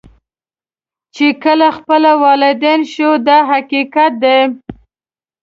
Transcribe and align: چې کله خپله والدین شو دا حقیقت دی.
چې 1.15 1.27
کله 1.43 1.67
خپله 1.77 2.11
والدین 2.25 2.81
شو 2.93 3.09
دا 3.27 3.37
حقیقت 3.51 4.11
دی. 4.23 4.39